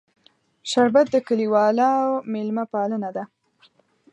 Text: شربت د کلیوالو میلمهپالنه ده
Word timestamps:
شربت 0.71 1.05
د 1.11 1.15
کلیوالو 1.27 1.93
میلمهپالنه 2.31 3.09
ده 3.15 3.23